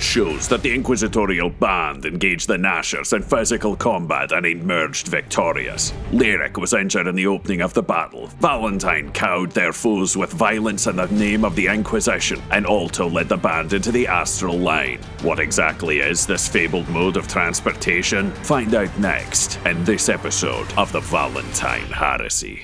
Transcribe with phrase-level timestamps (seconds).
[0.00, 5.92] shows that the Inquisitorial band engaged the Gnashers in physical combat and emerged victorious.
[6.12, 8.28] Lyric was injured in the opening of the battle.
[8.40, 13.28] Valentyne cowed their foes with violence in the name of the Inquisition, and Alto led
[13.28, 15.00] the band into the Astral Line.
[15.22, 18.32] What exactly is this fabled mode of transportation?
[18.42, 22.62] Find out next in this episode of the Valentyne Heresy.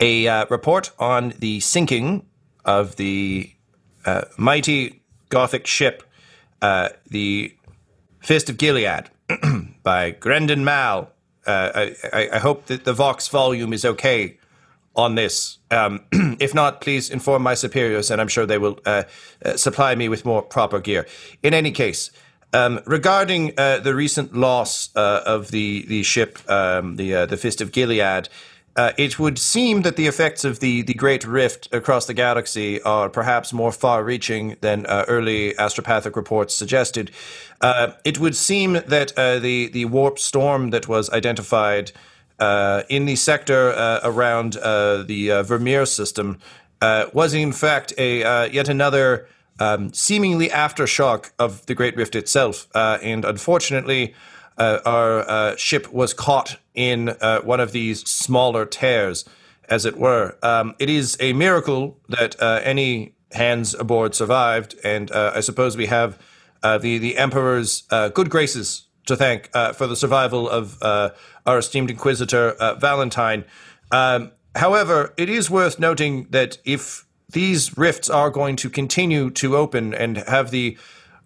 [0.00, 2.26] A uh, report on the sinking
[2.64, 3.52] of the
[4.04, 5.00] uh, mighty
[5.30, 6.02] Gothic ship
[6.62, 7.54] uh, the
[8.20, 9.10] Fist of Gilead
[9.82, 11.10] by Grendon Mal.
[11.46, 14.38] Uh, I, I, hope that the Vox volume is okay
[14.94, 15.58] on this.
[15.70, 16.04] Um,
[16.38, 19.04] if not, please inform my superiors, and I'm sure they will uh,
[19.44, 21.06] uh, supply me with more proper gear.
[21.42, 22.10] In any case,
[22.52, 27.60] um, regarding uh, the recent loss uh, of the the ship, um, the the Fist
[27.62, 28.28] of Gilead,
[28.76, 32.80] uh, it would seem that the effects of the, the Great Rift across the galaxy
[32.82, 37.10] are perhaps more far reaching than uh, early astropathic reports suggested.
[37.60, 41.90] Uh, it would seem that uh, the, the warp storm that was identified
[42.38, 46.38] uh, in the sector uh, around the Vermeer system
[46.80, 52.68] was, in fact, a yet another um, seemingly aftershock of the Great Rift itself.
[52.74, 54.14] and unfortunately,
[54.60, 59.24] our uh, ship was caught in uh, one of these smaller tears,
[59.68, 60.36] as it were.
[60.42, 65.76] Um, it is a miracle that uh, any hands aboard survived, and uh, I suppose
[65.76, 66.18] we have
[66.62, 67.84] uh, the the Emperor's
[68.14, 73.44] good graces to thank for the survival of our esteemed Inquisitor Valentyne.
[73.90, 79.56] Um, however, it is worth noting that if these rifts are going to continue to
[79.56, 80.76] open and have the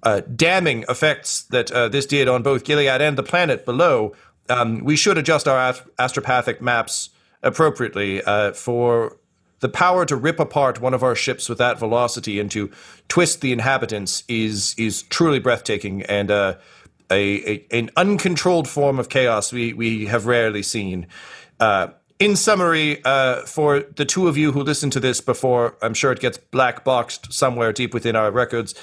[0.05, 4.15] uh, damning effects that uh, this did on both Gilead and the planet below,
[4.49, 7.11] um, we should adjust our ast- astropathic maps
[7.43, 9.19] appropriately uh, for
[9.61, 12.71] the power to rip apart one of our ships with that velocity and to
[13.09, 16.55] twist the inhabitants is is truly breathtaking and uh,
[17.11, 21.07] a, a, an uncontrolled form of chaos we we have rarely seen.
[21.61, 21.89] Uh,
[22.19, 26.13] in summary, uh, for the two of you who listen to this before, I'm sure
[26.13, 28.75] it gets black boxed somewhere deep within our records.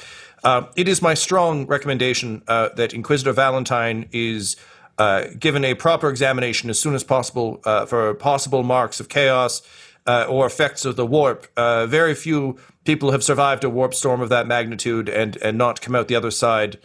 [0.43, 4.55] Uh, it is my strong recommendation uh, that Inquisitor Valentyne is
[4.97, 9.61] uh, given a proper examination as soon as possible uh, for possible marks of chaos
[10.07, 11.47] uh, or effects of the warp.
[11.55, 15.81] Uh, very few people have survived a warp storm of that magnitude and, and not
[15.81, 16.79] come out the other side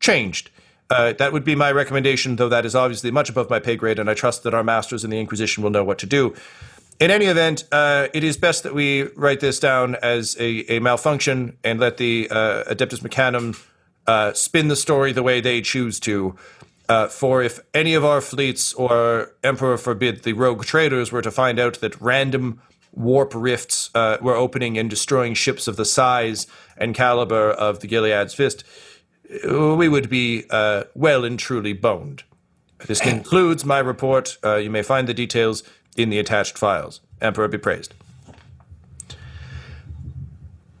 [0.00, 0.50] changed.
[0.88, 4.08] that would be my recommendation, though that is obviously much above my pay grade, and
[4.08, 6.34] I trust that our masters in the Inquisition will know what to do.
[7.00, 10.80] In any event, uh, it is best that we write this down as a, a
[10.80, 13.56] malfunction and let the uh, Adeptus Mechanum
[14.08, 16.34] uh, spin the story the way they choose to.
[16.88, 21.30] Uh, for if any of our fleets or Emperor forbid the rogue traders were to
[21.30, 22.60] find out that random
[22.92, 27.86] warp rifts uh, were opening and destroying ships of the size and caliber of the
[27.86, 28.64] Gilead's Fist,
[29.48, 30.44] uh, we would be
[30.94, 32.24] well and truly boned.
[32.86, 34.38] This concludes my report.
[34.42, 35.62] You may find the details
[35.98, 37.00] in the attached files.
[37.20, 37.92] Emperor be praised.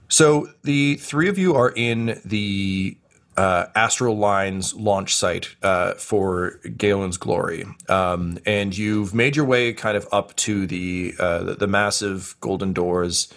[0.08, 2.96] So the three of you are in the
[3.36, 9.72] uh, Astral Lines launch site uh, for Galen's Glory, um, and you've made your way
[9.72, 13.32] kind of up to the uh, the, the, massive golden doors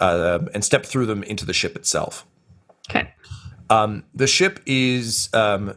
[0.00, 2.26] uh, and stepped through them into the ship itself.
[2.90, 3.12] Okay.
[3.70, 5.74] Um, the ship is um,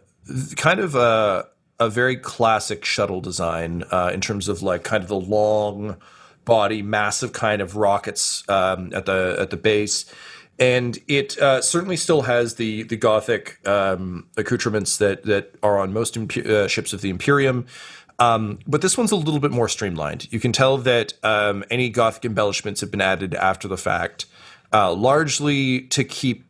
[0.55, 1.47] kind of a,
[1.79, 5.97] a very classic shuttle design uh, in terms of like kind of the long
[6.45, 10.05] body, massive kind of rockets um, at the at the base
[10.59, 15.93] and it uh, certainly still has the the Gothic um, accoutrements that that are on
[15.93, 17.65] most imp- uh, ships of the Imperium.
[18.19, 20.31] Um, but this one's a little bit more streamlined.
[20.33, 24.25] You can tell that um, any Gothic embellishments have been added after the fact,
[24.73, 26.45] uh, largely to keep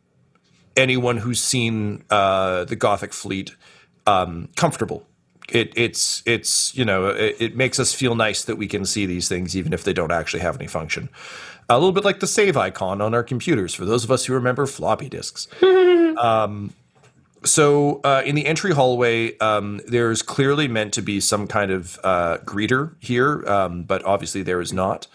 [0.74, 3.54] anyone who's seen uh, the Gothic fleet
[4.06, 5.06] um, comfortable.
[5.50, 9.06] It, it's it's you know it, it, makes us feel nice that we can see
[9.06, 11.08] these things even if they don't actually have any function
[11.68, 14.32] a little bit like the save icon on our computers for those of us who
[14.32, 15.48] remember floppy disks.
[15.62, 16.72] um,
[17.44, 21.98] so uh, in the entry hallway, um, there's clearly meant to be some kind of
[22.02, 25.06] uh, greeter here, um, but obviously there is not.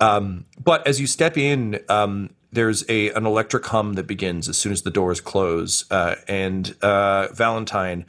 [0.00, 4.56] Um, but as you step in, um, there's a an electric hum that begins as
[4.56, 8.04] soon as the doors close, uh, and uh, Valentyne.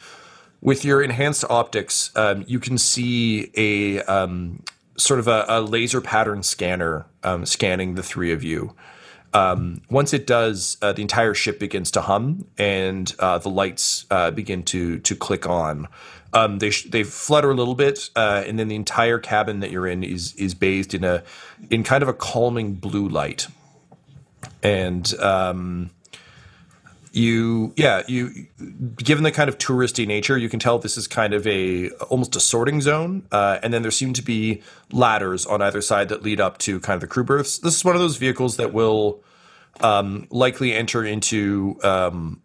[0.61, 4.61] With your enhanced optics, um, you can see a um,
[4.95, 8.75] sort of a, a laser pattern scanner um, scanning the three of you.
[9.33, 14.05] Um, once it does, uh, the entire ship begins to hum, and uh, the lights
[14.11, 15.87] uh, begin to to click on.
[16.33, 19.71] Um, they sh- they flutter a little bit, uh, and then the entire cabin that
[19.71, 21.23] you're in is is bathed in a
[21.69, 23.47] in kind of a calming blue light.
[24.61, 25.91] And um,
[27.13, 28.47] you yeah you
[28.95, 32.35] given the kind of touristy nature you can tell this is kind of a almost
[32.37, 34.61] a sorting zone uh, and then there seem to be
[34.93, 37.59] ladders on either side that lead up to kind of the crew berths.
[37.59, 39.21] This is one of those vehicles that will
[39.81, 42.41] um, likely enter into um,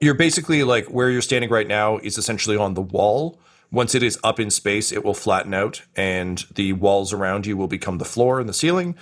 [0.00, 3.38] you're basically like where you're standing right now is essentially on the wall.
[3.70, 7.56] Once it is up in space it will flatten out and the walls around you
[7.56, 8.94] will become the floor and the ceiling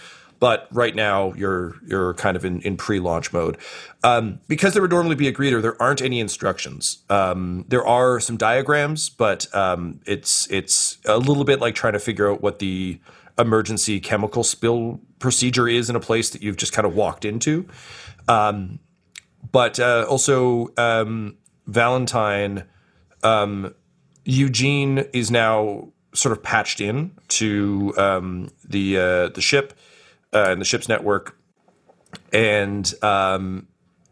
[0.42, 3.56] but right now you're you're kind of in, in pre-launch mode.
[4.02, 7.04] Um, because there would normally be a greeter there aren't any instructions.
[7.08, 12.00] Um, there are some diagrams but um, it's it's a little bit like trying to
[12.00, 13.00] figure out what the
[13.38, 17.68] emergency chemical spill procedure is in a place that you've just kind of walked into.
[18.26, 18.80] Um,
[19.52, 21.36] but uh, also um,
[21.70, 22.66] valentyne
[23.22, 23.76] um,
[24.24, 27.92] eugene is now sort of patched in to
[28.68, 29.78] the uh, the ship
[30.32, 31.36] uh, in the ship's network.
[32.32, 33.68] And um,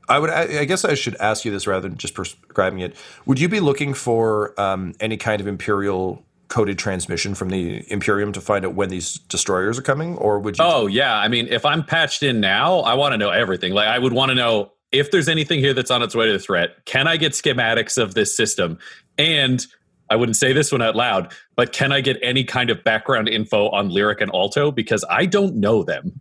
[0.08, 2.96] I would, I, I, guess, I should ask you this rather than just prescribing it.
[3.26, 8.32] Would you be looking for um, any kind of imperial coded transmission from the Imperium
[8.32, 10.64] to find out when these destroyers are coming, or would you?
[10.64, 13.72] Oh yeah, I mean, if I'm patched in now, I want to know everything.
[13.72, 16.32] Like, I would want to know if there's anything here that's on its way to
[16.32, 16.84] the threat.
[16.84, 18.78] Can I get schematics of this system?
[19.16, 19.64] And
[20.10, 23.28] I wouldn't say this one out loud, but can I get any kind of background
[23.28, 26.20] info on Lyric and Alto because I don't know them.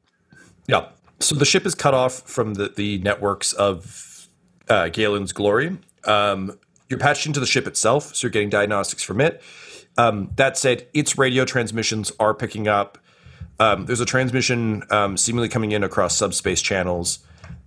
[0.68, 0.88] Yeah.
[1.20, 4.30] So the ship is cut off from the, the networks of
[4.70, 5.78] uh, Galen's Glory.
[6.06, 6.58] Um,
[6.88, 9.42] you're patched into the ship itself, so you're getting diagnostics from it.
[9.98, 12.98] Um, that said, its radio transmissions are picking up.
[13.60, 17.20] Um, there's a transmission um, seemingly coming in across subspace channels,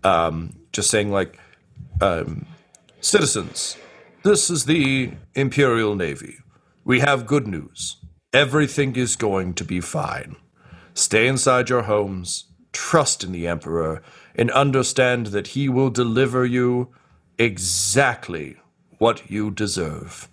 [0.03, 1.39] um, just saying like,
[2.01, 2.47] um,
[3.01, 3.77] "Citizens,
[4.23, 6.37] this is the Imperial Navy.
[6.85, 7.97] We have good news.
[8.33, 10.37] Everything is going to be fine.
[10.95, 14.03] Stay inside your homes, trust in the Emperor,
[14.35, 16.93] and understand that he will deliver you
[17.39, 18.57] exactly
[18.99, 20.29] what you deserve.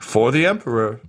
[0.00, 1.00] For the Emperor,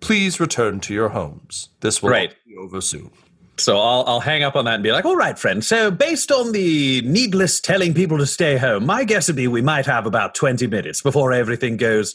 [0.00, 1.70] please return to your homes.
[1.80, 2.34] This will right.
[2.46, 3.10] be over soon.
[3.58, 5.64] So I'll, I'll hang up on that and be like, all right, friend.
[5.64, 9.60] So, based on the needless telling people to stay home, my guess would be we
[9.62, 12.14] might have about 20 minutes before everything goes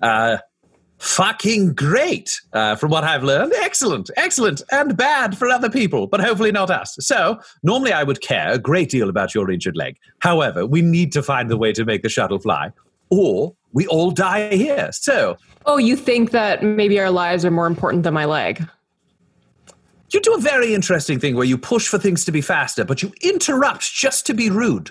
[0.00, 0.38] uh,
[0.98, 3.52] fucking great, uh, from what I've learned.
[3.56, 6.96] Excellent, excellent, and bad for other people, but hopefully not us.
[7.00, 9.96] So, normally I would care a great deal about your injured leg.
[10.20, 12.70] However, we need to find the way to make the shuttle fly,
[13.10, 14.90] or we all die here.
[14.92, 15.36] So.
[15.66, 18.66] Oh, you think that maybe our lives are more important than my leg?
[20.12, 23.02] You do a very interesting thing where you push for things to be faster, but
[23.02, 24.90] you interrupt just to be rude.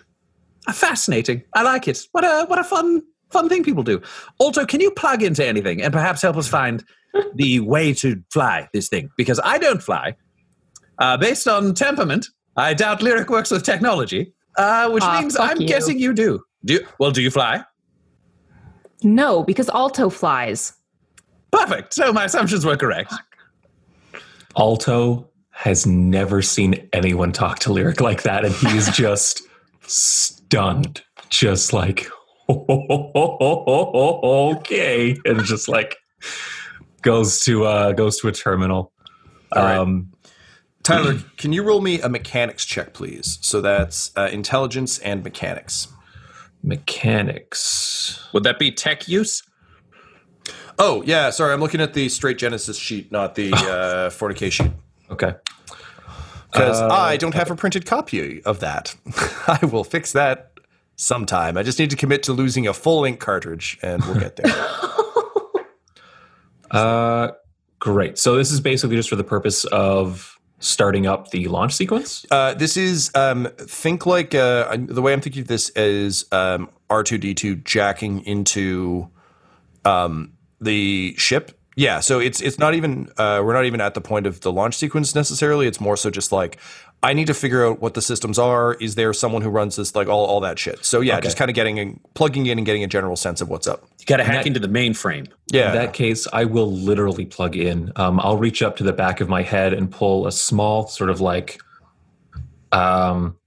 [0.68, 1.44] Uh, fascinating.
[1.54, 2.08] I like it.
[2.12, 4.02] What a what a fun fun thing people do.
[4.38, 6.84] Also, can you plug into anything and perhaps help us find
[7.36, 9.10] the way to fly this thing?
[9.18, 10.16] Because I don't fly.
[11.00, 15.62] Uh, based on temperament, I doubt Lyric works with technology, uh, which uh, means I'm
[15.62, 15.68] you.
[15.68, 16.44] guessing you do.
[16.66, 17.64] Do you, well, do you fly?
[19.02, 20.74] No, because Alto flies.
[21.52, 21.94] Perfect.
[21.94, 23.14] So my assumptions were correct.
[24.60, 29.42] Alto has never seen anyone talk to Lyric like that, and he is just
[29.88, 32.08] stunned, just like,
[32.50, 32.88] okay,
[35.26, 35.98] and just like
[37.02, 38.92] goes to uh goes to a terminal.
[39.56, 39.78] right.
[39.78, 40.12] Um,
[40.84, 43.38] Tyler, can you roll me a mechanics check, please?
[43.42, 45.88] So that's uh, intelligence and mechanics.
[46.64, 48.28] mechanics.
[48.34, 49.44] Would that be tech use?
[50.80, 51.30] Oh, yeah.
[51.30, 54.72] Sorry, I'm looking at the straight Genesys sheet, not the uh, 40k sheet.
[55.12, 55.34] Okay.
[56.52, 58.96] Because Uh, I don't have a printed copy of that.
[59.48, 60.54] I will fix that
[60.96, 61.58] sometime.
[61.58, 64.52] I just need to commit to losing a full ink cartridge, and we'll get there.
[66.72, 67.32] Uh,
[67.80, 68.20] great.
[68.20, 72.28] So this is basically just for the purpose of starting up the launch sequence.
[72.30, 76.70] Uh, this is um, think like uh, the way I'm thinking of this is um,
[76.92, 79.10] R2D2 jacking into
[79.84, 81.52] um, the ship.
[81.76, 84.52] Yeah, so it's it's not even uh, we're not even at the point of the
[84.52, 85.66] launch sequence necessarily.
[85.66, 86.58] It's more so just like
[87.02, 88.74] I need to figure out what the systems are.
[88.82, 89.96] Is there someone who runs this?
[89.96, 90.84] Like all all that shit.
[90.84, 91.28] So yeah, Okay.
[91.28, 93.88] just kind of getting in, plugging in and getting a general sense of what's up.
[94.00, 95.28] You got to hack that- into the mainframe.
[95.54, 97.94] Yeah, In that case, I will literally plug in.
[97.96, 101.10] Um, I'll reach up to the back of my head and pull a small sort
[101.10, 101.62] of like,
[102.74, 103.38] um,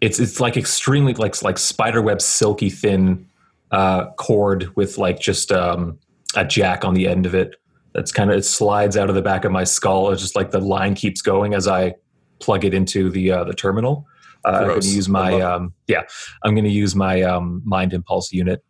[0.00, 3.26] it's it's like extremely like like spiderweb silky thin
[3.72, 5.98] uh, cord with like just um,
[6.34, 7.56] a jack on the end of it.
[7.94, 10.10] That's kind of it slides out of the back of my skull.
[10.10, 11.94] It's just like the line keeps going as I
[12.40, 14.06] plug it into the uh, the terminal.
[14.44, 16.02] Uh, I'm going to use my um, yeah.
[16.42, 18.64] I'm going to use my um, mind impulse unit.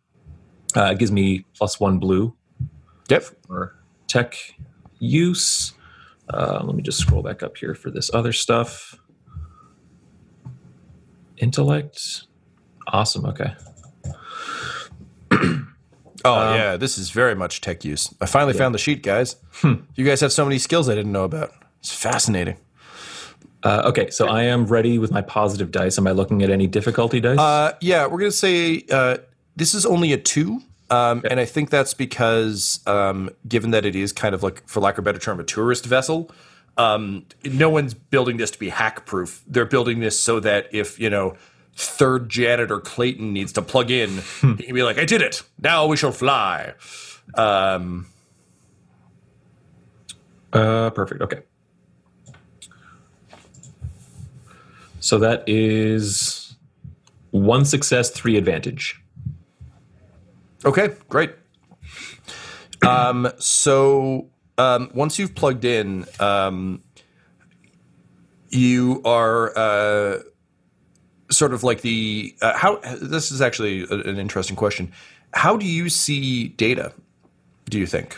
[0.75, 2.35] Uh, it gives me plus one blue
[3.09, 3.23] yep.
[3.47, 3.75] for
[4.07, 4.35] tech
[4.99, 5.73] use.
[6.29, 8.95] Uh, let me just scroll back up here for this other stuff.
[11.37, 12.23] Intellect.
[12.87, 13.25] Awesome.
[13.25, 13.53] Okay.
[16.25, 18.13] Oh yeah, this is very much tech use.
[18.21, 19.35] I finally found the sheet, guys.
[19.63, 21.53] You guys have so many skills I didn't know about.
[21.79, 22.57] It's fascinating.
[23.63, 24.09] Uh, okay.
[24.09, 25.97] So I am ready with my positive dice.
[25.97, 27.39] Am I looking at any difficulty dice?
[27.39, 29.17] Uh, yeah, we're gonna say uh,
[29.55, 33.95] this is only a two, um, and I think that's because um, given that it
[33.95, 36.31] is kind of like, for lack of a better term, a tourist vessel.
[36.75, 39.43] Um, no one's building this to be hack proof.
[39.45, 41.35] They're building this so that if you know
[41.75, 45.43] third janitor Clayton needs to plug in, he can be like, "I did it.
[45.61, 46.73] Now we shall fly."
[47.35, 48.07] Um,
[50.51, 51.21] Uh, perfect.
[51.21, 51.39] Okay.
[54.99, 56.55] So that is
[57.31, 59.01] one success, three advantage.
[60.63, 61.33] Okay, great.
[62.87, 66.83] Um, so um, once you've plugged in, um,
[68.49, 70.19] you are uh,
[71.33, 72.77] sort of like the uh, how.
[73.01, 74.91] This is actually a- an interesting question.
[75.33, 76.93] How do you see data?
[77.69, 78.17] Do you think?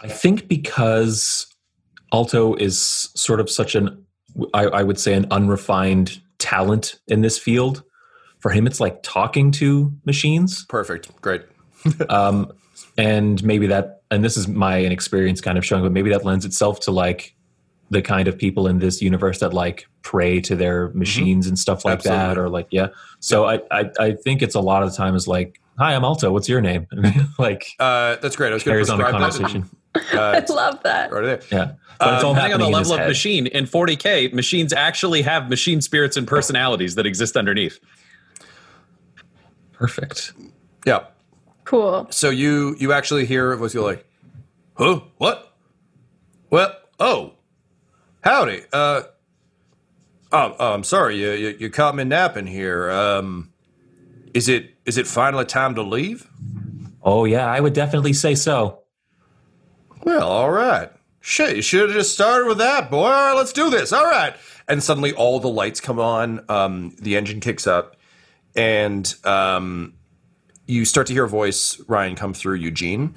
[0.00, 1.46] I think because
[2.12, 4.04] Alto is sort of such an,
[4.52, 7.84] I, I would say, an unrefined talent in this field.
[8.40, 10.64] For him, it's like talking to machines.
[10.66, 11.08] Perfect.
[11.20, 11.42] Great.
[12.08, 12.52] um,
[12.98, 16.44] and maybe that and this is my inexperience kind of showing but maybe that lends
[16.44, 17.34] itself to like
[17.92, 21.84] the kind of people in this universe that like pray to their machines and stuff
[21.84, 22.40] like that Mm-hmm.
[22.40, 22.88] Or like yeah
[23.20, 26.04] so I, I i think it's a lot of the time is like hi i'm
[26.04, 26.86] alto what's your name
[27.38, 28.50] like Uh, that's great.
[28.50, 31.12] I was going to carries on a conversation Uh, I love that.
[31.12, 31.40] right there.
[31.50, 33.08] yeah but it's all Depending on the happening in his level of head.
[33.08, 37.78] machine, in 40K, machines actually have machine spirits and personalities that exist underneath.
[39.72, 40.32] perfect
[40.86, 41.04] Yeah.
[41.64, 42.08] Cool.
[42.10, 44.04] So you you actually hear a voice go like,
[44.74, 45.00] "Huh?
[45.18, 45.54] What?
[46.50, 47.34] Well, oh,
[48.22, 48.62] howdy.
[48.72, 49.02] Uh,
[50.32, 51.16] oh, oh I'm sorry.
[51.20, 52.90] You, you you caught me napping here.
[52.90, 53.52] Um,
[54.34, 56.28] is it is it finally time to leave?
[57.04, 58.78] oh yeah i would definitely say so
[60.04, 60.90] Well, all right.
[61.20, 63.04] Shit, you should have just started with that, boy.
[63.04, 63.92] All right, let's do this.
[63.92, 64.34] All right.
[64.68, 67.96] And suddenly all the lights come on, um, the engine kicks up,
[68.56, 69.94] and um,
[70.66, 73.16] you start to hear a voice, Ryan, come through Eugene.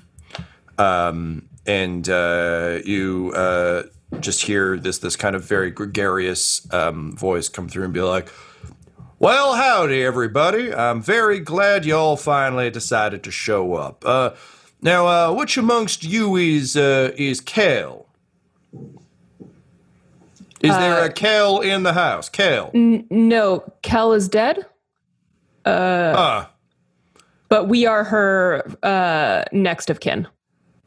[0.78, 3.84] Um, and uh, you uh,
[4.22, 8.30] just hear this this kind of very gregarious um, voice come through and be like,
[9.20, 10.74] well, howdy, everybody.
[10.74, 14.04] I'm very glad you all finally decided to show up.
[14.06, 14.32] Uh,
[14.82, 18.08] now, uh, which amongst you is uh, is Kel?
[20.62, 22.28] Is there a Kel in the house?
[22.30, 22.72] Kel.
[22.74, 24.66] No, Kel is dead,
[25.66, 26.52] Ah,
[27.50, 30.28] but we are her uh, next of kin.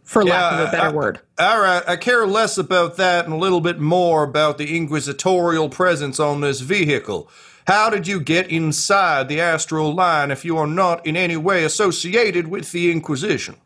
[0.09, 1.21] For lack of a better I- word.
[1.39, 5.69] All right, I care less about that and a little bit more about the inquisitorial
[5.69, 7.29] presence on this vehicle.
[7.67, 11.63] How did you get inside the astral line if you are not in any way
[11.65, 13.57] associated with the Inquisition?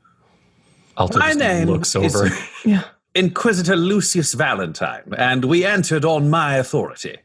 [0.98, 2.32] Alto My just name looks is-
[2.64, 2.82] Yeah.
[3.14, 7.18] Inquisitor Lucius Valentyne, and we entered on my authority.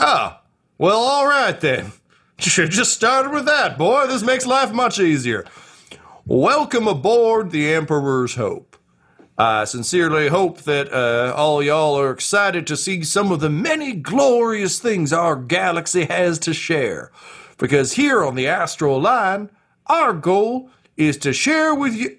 [0.00, 0.42] Ah,
[0.76, 1.92] well, all right then.
[2.38, 4.06] Should just started with that, boy.
[4.06, 5.44] This makes life much easier.
[6.30, 8.76] Welcome aboard the Emperor's Hope.
[9.38, 13.94] I sincerely hope that uh, all y'all are excited to see some of the many
[13.94, 17.10] glorious things our galaxy has to share.
[17.56, 19.48] Because here on the Astral Line,
[19.86, 20.68] our goal
[20.98, 22.18] is to share with you.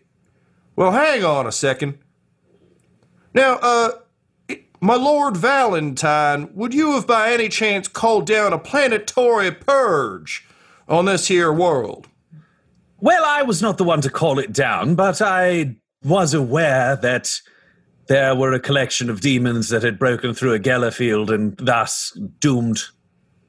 [0.76, 2.00] Well, hang on a second.
[3.36, 3.92] Now, uh,
[4.82, 10.48] my Lord Valentyne, would you have by any chance called down a planetary purge
[10.88, 12.09] on this here world?
[13.02, 17.32] Well, I was not the one to call it down, but I was aware that
[18.08, 22.18] there were a collection of demons that had broken through a Geller field and thus
[22.40, 22.82] doomed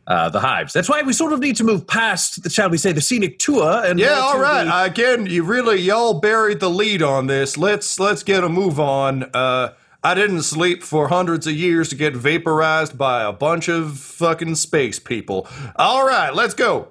[0.07, 0.73] uh, the hives.
[0.73, 3.39] That's why we sort of need to move past, the, shall we say, the scenic
[3.39, 4.65] tour and Yeah, all right.
[4.65, 7.57] the- Again, you really y'all buried the lead on this.
[7.57, 9.31] Let's let's get a move on.
[9.35, 9.71] Uh,
[10.03, 14.55] I didn't sleep for hundreds of years to get vaporized by a bunch of fucking
[14.57, 15.47] space people.
[15.77, 16.89] All right, let's go.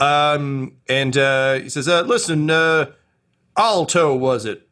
[0.00, 2.92] Um, and uh, he says, uh, "Listen, uh,
[3.56, 4.68] Alto, was it?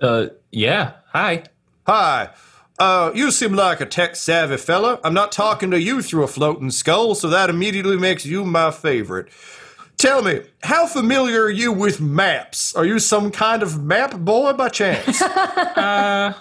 [0.00, 0.92] Uh, yeah.
[1.12, 1.44] Hi.
[1.86, 2.30] Hi.
[2.78, 5.00] Uh, you seem like a tech savvy fella.
[5.02, 8.70] I'm not talking to you through a floating skull, so that immediately makes you my
[8.70, 9.28] favorite.
[9.96, 12.76] Tell me, how familiar are you with maps?
[12.76, 15.22] Are you some kind of map boy by chance?
[15.78, 16.34] Uh,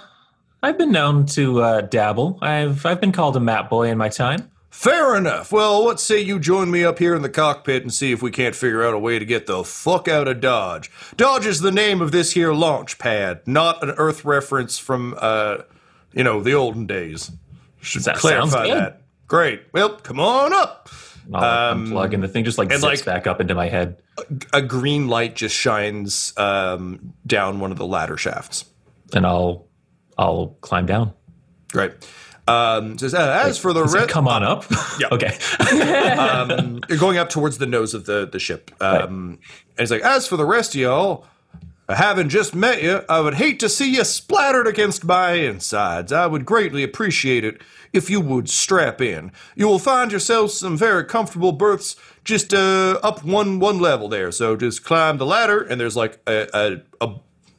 [0.63, 2.39] I've been known to uh, dabble.
[2.41, 4.49] I've I've been called a map boy in my time.
[4.77, 5.51] Fair enough.
[5.51, 8.29] Well, let's say you join me up here in the cockpit and see if we
[8.29, 10.91] can't figure out a way to get the fuck out of Dodge.
[11.15, 15.63] Dodge is the name of this here launch pad, not an Earth reference from, uh,
[16.13, 17.31] you know, the olden days.
[17.81, 19.01] Should That clarify that.
[19.27, 19.63] Great.
[19.73, 20.89] Well, come on up.
[21.33, 23.97] I'll Um, unplug and the thing just like zips like- back up into my head.
[24.53, 28.65] A green light just shines um, down one of the ladder shafts.
[29.11, 29.65] and I'll
[30.19, 31.13] I'll climb down.
[31.71, 31.93] Great.
[32.47, 34.65] Um, says, uh, as for the rest, come on up?
[34.99, 35.07] Yeah.
[35.11, 35.37] okay.
[36.17, 38.71] um, you're going up towards the nose of the the ship.
[38.81, 39.39] Um,
[39.77, 41.25] And he's like, as for the rest of y'all,
[41.89, 46.11] having just met you, I would hate to see you splattered against my insides.
[46.11, 47.61] I would greatly appreciate it
[47.93, 49.31] if you would strap in.
[49.55, 54.31] You will find yourselves some very comfortable berths just uh, up one one level there.
[54.31, 57.15] So just climb the ladder, and there's like a, a, a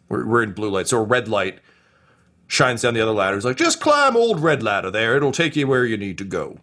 [0.08, 1.60] we're, we're in blue light, so a red light
[2.48, 3.36] shines down the other ladder.
[3.36, 5.16] He's like just climb old red ladder there.
[5.16, 6.58] It'll take you where you need to go.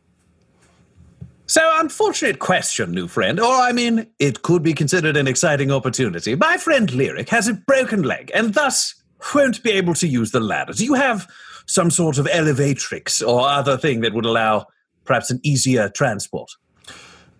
[1.47, 3.39] So, unfortunate question, new friend.
[3.39, 6.33] Or, I mean, it could be considered an exciting opportunity.
[6.33, 8.95] My friend Lyric has a broken leg and thus
[9.33, 10.73] won't be able to use the ladder.
[10.73, 11.27] Do you have
[11.67, 14.65] some sort of elevatrix or other thing that would allow
[15.03, 16.51] perhaps an easier transport?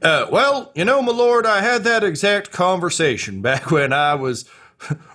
[0.03, 4.47] Uh, well, you know, my lord, I had that exact conversation back when I was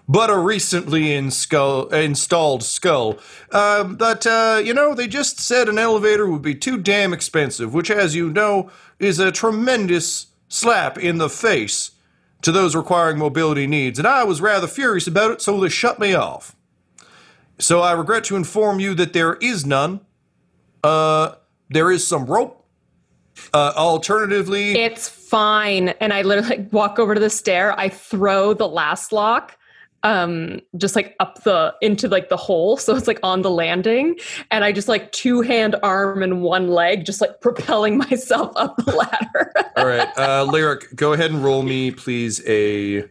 [0.09, 3.19] but a recently in skull, installed skull.
[3.53, 7.73] Um, but, uh, you know, they just said an elevator would be too damn expensive,
[7.73, 11.93] which, as you know, is a tremendous slap in the face
[12.43, 13.99] to those requiring mobility needs.
[13.99, 16.57] And I was rather furious about it, so they shut me off.
[17.59, 20.01] So I regret to inform you that there is none.
[20.83, 21.35] Uh,
[21.69, 22.57] there is some rope.
[23.55, 25.91] Uh, alternatively, It's fine.
[26.01, 27.79] And I literally like, walk over to the stair.
[27.79, 29.57] I throw the last lock
[30.03, 34.17] um just like up the into like the hole so it's like on the landing
[34.51, 38.75] and i just like two hand arm and one leg just like propelling myself up
[38.79, 42.41] the ladder All right, uh, Lyric, go ahead and roll me, please.
[42.47, 43.05] A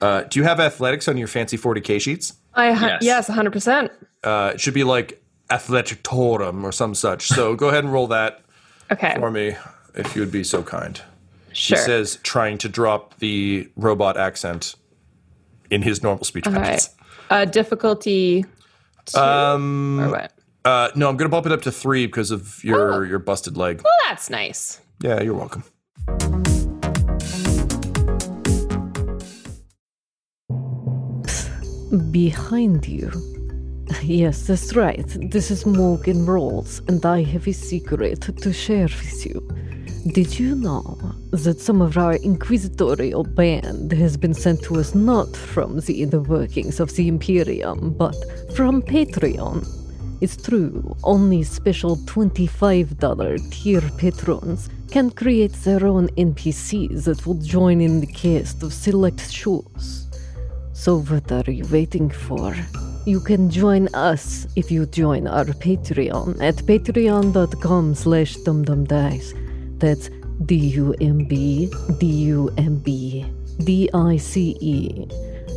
[0.00, 2.34] uh, do you have athletics on your fancy 40k sheets?
[2.54, 3.28] i ha- Yes.
[3.28, 3.90] yes 100%
[4.22, 7.26] Uh, it should be like athletic totem or some such.
[7.26, 8.42] So go ahead and roll that
[8.92, 9.56] okay for me,
[9.96, 11.00] if you would be so kind.
[11.58, 14.74] Sure He says, trying to drop the robot accent
[15.70, 16.90] in his normal speech all right patterns.
[17.30, 18.44] uh difficulty
[19.06, 20.32] two, Um, or what
[20.64, 23.80] uh, no, I'm gonna bump it up to three because of your your busted leg.
[23.82, 25.64] well that's nice Yeah, you're welcome.
[32.10, 33.10] Behind you.
[34.02, 35.04] Yes, that's right.
[35.30, 39.48] This is Morgan Rolls, and I have a secret to share with you.
[40.06, 40.96] Did you know
[41.32, 46.20] that some of our inquisitorial band has been sent to us not from the inner
[46.20, 48.14] workings of the Imperium, but
[48.54, 49.66] from Patreon?
[50.20, 57.80] It's true, only special $25 tier patrons can create their own NPCs that will join
[57.80, 60.08] in the cast of select shows.
[60.72, 62.54] So what are you waiting for?
[63.04, 69.47] You can join us if you join our Patreon at patreon.com slash dumbdumbdice.
[69.78, 70.10] That's
[70.44, 73.26] D-U-M-B, D-U-M-B,
[73.64, 75.06] D-I-C-E.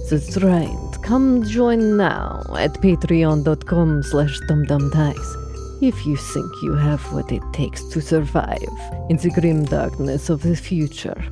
[0.10, 0.97] That's right.
[1.03, 7.84] Come join now at patreon.com slash dumbdumbdice if you think you have what it takes
[7.86, 8.69] to survive
[9.10, 11.23] in the grim darkness of the future.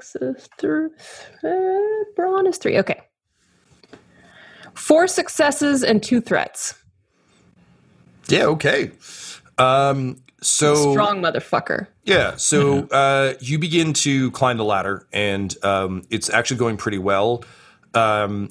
[0.00, 0.88] Athletics is three.
[1.44, 2.78] Uh, brawn is three.
[2.78, 3.00] Okay.
[4.74, 6.74] Four successes and two threats.
[8.28, 8.92] Yeah, okay.
[9.58, 11.88] Um, so Strong motherfucker.
[12.04, 16.98] Yeah, so uh, you begin to climb the ladder, and um, it's actually going pretty
[16.98, 17.44] well.
[17.92, 18.50] Um,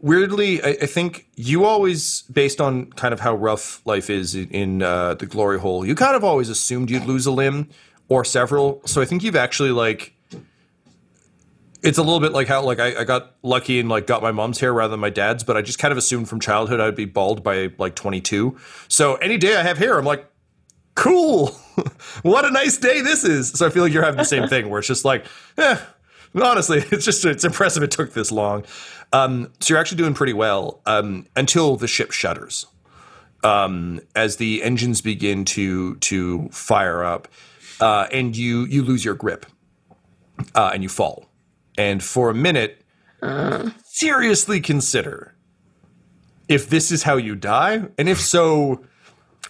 [0.00, 4.48] weirdly, I, I think you always, based on kind of how rough life is in,
[4.48, 7.68] in uh, the glory hole, you kind of always assumed you'd lose a limb
[8.08, 8.82] or several.
[8.86, 10.14] So I think you've actually like.
[11.82, 14.32] It's a little bit like how like I, I got lucky and like got my
[14.32, 16.94] mom's hair rather than my dad's, but I just kind of assumed from childhood I'd
[16.94, 18.56] be bald by like 22.
[18.88, 20.30] So any day I have hair, I'm like,
[20.94, 21.48] cool.
[22.22, 23.50] what a nice day this is.
[23.50, 25.24] So I feel like you're having the same thing where it's just like,
[25.56, 25.78] eh,
[26.40, 28.64] honestly, it's just, it's impressive it took this long.
[29.12, 32.66] Um, so you're actually doing pretty well um, until the ship shudders.
[33.42, 37.26] Um, as the engines begin to, to fire up
[37.80, 39.46] uh, and you, you lose your grip
[40.54, 41.29] uh, and you fall.
[41.80, 42.84] And for a minute,
[43.84, 45.34] seriously consider
[46.46, 47.84] if this is how you die.
[47.96, 48.84] And if so,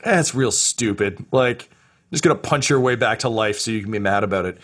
[0.04, 1.26] that's real stupid.
[1.32, 1.70] Like,
[2.12, 4.58] just gonna punch your way back to life so you can be mad about it.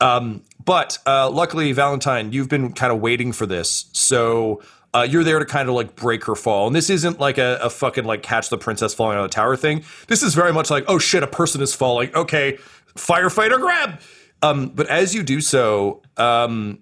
[0.00, 4.60] Um, but uh, luckily, Valentyne, you've been kind of waiting for this, so
[4.92, 6.66] uh, you're there to kind of like break her fall.
[6.66, 9.34] And this isn't like a, a fucking like catch the princess falling out of the
[9.34, 9.84] tower thing.
[10.08, 12.12] This is very much like, oh shit, a person is falling.
[12.12, 12.58] Okay,
[12.96, 14.00] firefighter, grab.
[14.42, 16.80] Um, but as you do so, um,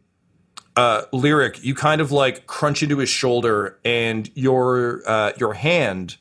[0.76, 6.16] uh, lyric, you kind of like crunch into his shoulder, and your uh, your hand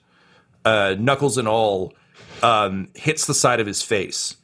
[0.66, 1.94] uh, knuckles and all,
[2.44, 4.36] um, hits the side of his face,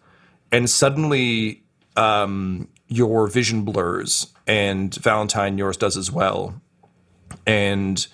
[0.52, 1.64] and suddenly
[1.96, 6.62] um, your vision blurs, and Valentyne, yours does as well,
[7.46, 8.08] and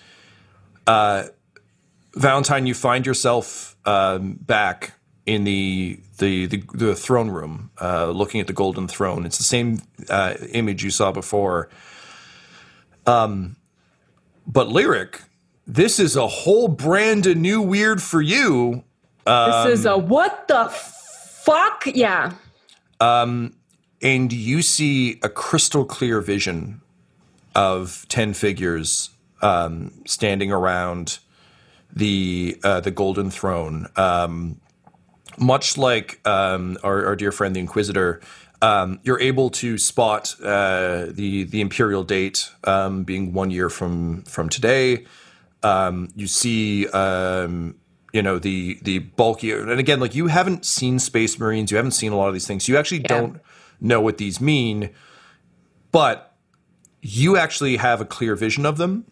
[0.86, 1.24] uh,
[2.16, 4.94] Valentyne, you find yourself um, back
[5.26, 9.26] in the the the, the throne room, uh, looking at the golden throne.
[9.26, 9.78] It's the same
[10.08, 11.68] uh, image you saw before.
[13.06, 13.56] Um,
[14.46, 15.22] but lyric,
[15.66, 18.84] this is a whole brand of new weird for you.
[19.26, 21.84] This is a what the fuck?
[21.86, 22.32] Yeah.
[23.00, 23.56] Um,
[24.02, 26.82] and you see a crystal clear vision
[27.54, 31.18] of ten figures um, standing around
[31.94, 33.86] the uh, the golden throne.
[33.96, 34.60] Um,
[35.38, 38.20] much like um, our, our dear friend the Inquisitor,
[38.64, 44.22] um, you're able to spot uh, the the imperial date um, being one year from
[44.22, 45.04] from today.
[45.62, 47.74] Um, you see, um,
[48.14, 51.92] you know the the bulky, and again, like you haven't seen Space Marines, you haven't
[51.92, 52.66] seen a lot of these things.
[52.66, 53.38] You actually don't
[53.82, 54.88] know what these mean,
[55.92, 56.34] but
[57.02, 59.04] you actually have a clear vision of them.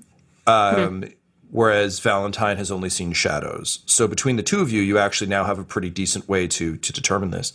[0.47, 1.05] Um,
[1.51, 3.81] Whereas Valentyne has only seen shadows.
[3.85, 6.79] So between the two of you, you actually now have a pretty decent way to
[6.79, 7.53] to determine this.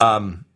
[0.00, 0.46] Um,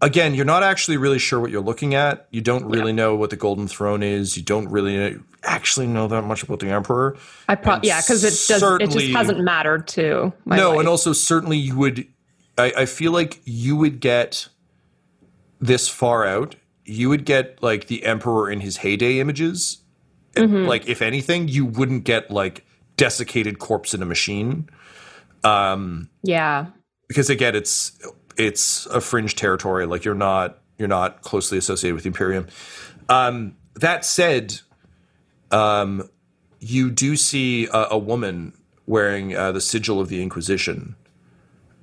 [0.00, 2.26] again, you're not actually really sure what you're looking at.
[2.30, 4.36] You don't really know what the Golden Throne is.
[4.36, 7.16] You don't really know, actually know that much about the Emperor.
[7.48, 8.62] I pro- yeah, because it does.
[8.80, 10.80] It just hasn't mattered to my no, life.
[10.80, 12.06] and also certainly you would.
[12.58, 14.48] I, I feel like you would get
[15.60, 16.56] this far out.
[16.84, 19.78] You would get like the Emperor in his heyday images.
[20.34, 20.66] Mm-hmm.
[20.66, 22.64] Like if anything, you wouldn't get like
[22.96, 24.68] desiccated corpse in a machine.
[25.44, 26.66] Um, yeah.
[27.08, 27.92] because again it's
[28.36, 29.86] it's a fringe territory.
[29.86, 32.46] Like you're not you're not closely associated with the imperium.
[33.08, 34.60] Um, that said
[35.50, 36.08] um,
[36.60, 38.52] you do see a, a woman
[38.86, 40.96] wearing uh, the sigil of the inquisition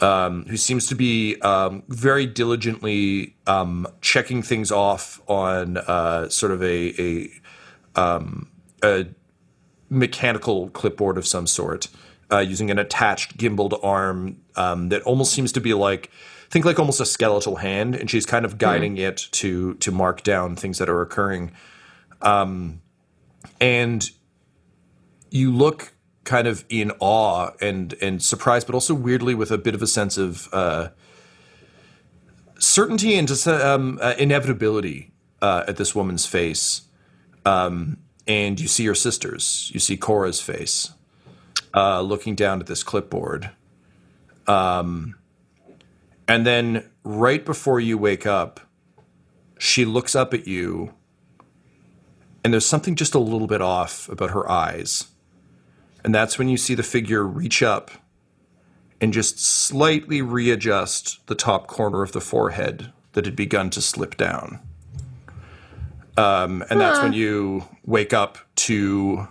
[0.04, 6.52] um, who seems to be um, very diligently um, checking things off on uh, sort
[6.52, 7.30] of a, a
[7.96, 8.50] um,
[8.84, 9.06] a
[9.90, 11.88] mechanical clipboard of some sort,
[12.32, 16.12] uh, using an attached gimbaled arm um, that almost seems to be like
[16.54, 20.22] think like almost a skeletal hand, and she's kind of guiding it to to mark
[20.22, 21.52] down things that are occurring.
[22.22, 22.82] Um,
[23.60, 24.08] and
[25.32, 25.94] you look
[26.26, 29.88] kind of in awe and and surprised, but also weirdly with a bit of a
[29.88, 30.90] sense of uh,
[32.60, 35.12] certainty and just um, uh, inevitability
[35.42, 36.84] uh, at this woman's face.
[37.46, 39.72] Um, and you see your sisters.
[39.74, 40.94] You see Cora's face,
[41.74, 43.50] uh, looking down at this clipboard.
[44.48, 45.16] Um,
[46.28, 48.60] and then right before you wake up,
[49.58, 50.94] she looks up at you,
[52.44, 55.08] and there's something just a little bit off about her eyes.
[56.04, 57.92] And that's when you see the figure reach up
[59.00, 64.18] and just slightly readjust the top corner of the forehead that had begun to slip
[64.18, 64.60] down.
[66.18, 69.28] Um, and that's when you wake up to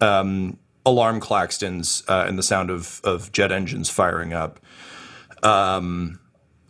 [0.00, 4.60] um, alarm claxtons uh, and the sound of, of jet engines firing up.
[5.42, 6.20] Um,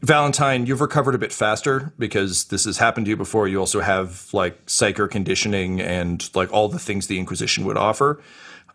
[0.04, 3.48] Valentyne, you've recovered a bit faster because this has happened to you before.
[3.48, 8.22] You also have like psyker conditioning and like all the things the Inquisition would offer.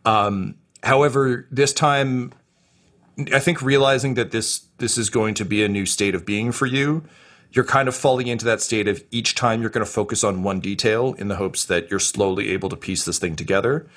[0.04, 2.34] Um, however, this time,
[3.34, 6.52] I think realizing that this this is going to be a new state of being
[6.52, 7.04] for you,
[7.52, 10.44] you're kind of falling into that state of each time you're going to focus on
[10.44, 13.88] one detail in the hopes that you're slowly able to piece this thing together.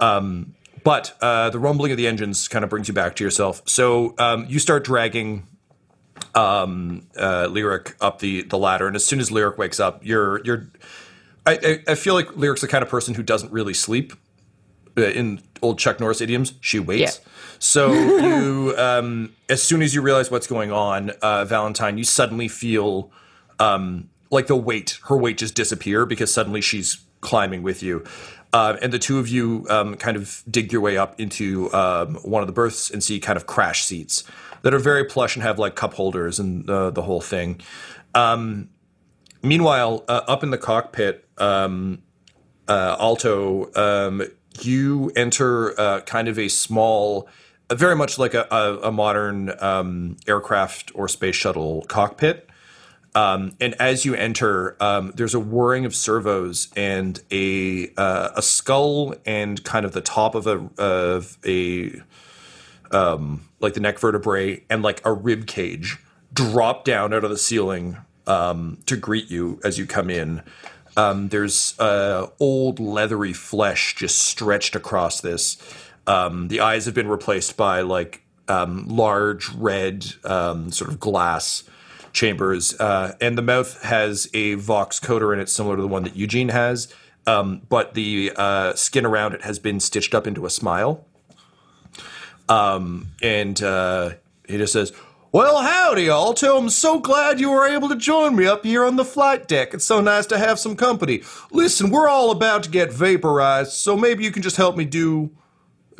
[0.00, 3.62] Um, but uh, the rumbling of the engines kind of brings you back to yourself.
[3.66, 5.46] So um, you start dragging
[6.34, 10.44] um, uh, Lyric up the the ladder, and as soon as Lyric wakes up, you're
[10.44, 10.68] you're.
[11.44, 14.12] I, I, I feel like Lyric's the kind of person who doesn't really sleep.
[14.96, 17.18] Uh, in old Chuck Norris idioms, she waits.
[17.18, 17.32] Yeah.
[17.58, 22.46] So you, um, as soon as you realize what's going on, uh, Valentyne, you suddenly
[22.46, 23.10] feel
[23.58, 28.04] um, like the weight, her weight just disappear because suddenly she's climbing with you.
[28.52, 32.16] Uh, and the two of you um, kind of dig your way up into um,
[32.16, 34.24] one of the berths and see kind of crash seats
[34.62, 37.60] that are very plush and have like cup holders and uh, the whole thing.
[38.14, 38.68] Um,
[39.42, 42.02] meanwhile, uh, up in the cockpit, um,
[42.68, 44.22] uh, Alto, um,
[44.60, 47.28] you enter uh, kind of a small,
[47.70, 49.48] uh, very much like a, a, a modern
[50.28, 52.48] aircraft or space shuttle cockpit.
[53.14, 58.42] Um, and as you enter, um, there's a whirring of servos and a uh, a
[58.42, 62.00] skull and kind of the top of a of a
[62.90, 65.98] um, like the neck vertebrae and like a rib cage
[66.32, 70.42] drop down out of the ceiling um, to greet you as you come in.
[70.96, 75.58] Um, there's uh, old leathery flesh just stretched across this.
[76.06, 81.64] Um, the eyes have been replaced by like large red sort of glass
[82.12, 86.04] chambers, uh, and the mouth has a vox coder in it, similar to the one
[86.04, 86.92] that Eugene has.
[87.26, 91.06] Um, but the uh, skin around it has been stitched up into a smile.
[92.48, 94.10] Um, and uh,
[94.48, 94.92] he just says,
[95.30, 96.58] Well, howdy, Alto.
[96.58, 99.72] I'm so glad you were able to join me up here on the flight deck.
[99.72, 101.22] It's so nice to have some company.
[101.50, 105.30] Listen, we're all about to get vaporized, so maybe you can just help me do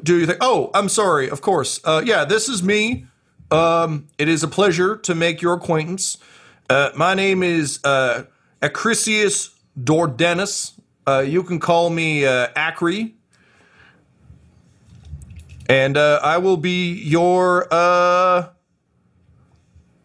[0.03, 0.38] do your thing.
[0.40, 1.81] Oh, I'm sorry, of course.
[1.85, 3.07] Uh, yeah, this is me.
[3.53, 6.17] Um, it is a pleasure to make your acquaintance.
[6.71, 8.25] Uh, my name is uh,
[8.62, 10.73] Acrisius Dordenus.
[11.07, 13.15] Uh, you can call me uh, Acri.
[15.69, 18.49] And uh, I will be your uh,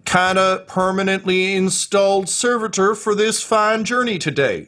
[0.04, 4.68] kind of permanently installed servitor for this fine journey today.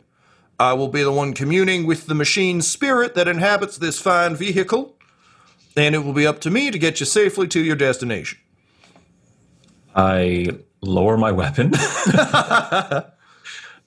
[0.57, 4.95] I will be the one communing with the machine spirit that inhabits this fine vehicle,
[5.75, 8.39] and it will be up to me to get you safely to your destination.
[9.99, 10.47] I
[10.81, 11.73] lower my weapon
[12.13, 13.03] uh,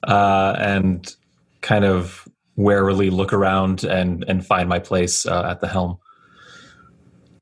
[0.05, 1.17] and
[1.63, 5.99] kind of warily look around and and find my place uh, at the helm.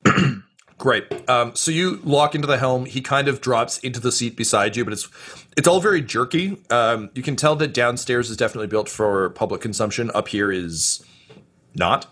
[0.78, 1.28] Great.
[1.28, 2.86] Um, so you lock into the helm.
[2.86, 5.08] He kind of drops into the seat beside you, but it's
[5.56, 6.56] it's all very jerky.
[6.70, 10.12] Um, you can tell that downstairs is definitely built for public consumption.
[10.14, 11.04] Up here is
[11.74, 12.06] not.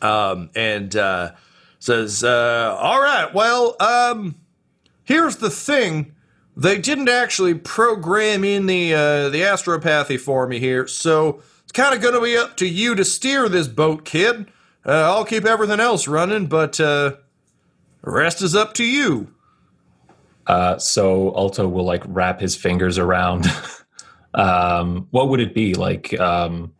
[0.00, 1.32] Um, and uh,
[1.80, 4.36] says, uh, "All right, well, um,
[5.04, 6.14] here's the thing.
[6.56, 11.94] They didn't actually program in the uh, the astropathy for me here, so it's kind
[11.94, 14.48] of going to be up to you to steer this boat, kid.
[14.84, 17.12] Uh, I'll keep everything else running, but uh,
[18.04, 19.32] the rest is up to you."
[20.46, 23.46] Uh, so Alto will like wrap his fingers around.
[24.34, 26.18] um, what would it be like?
[26.20, 26.74] Um,